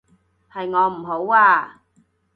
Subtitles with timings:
[0.51, 1.83] 係我唔好啊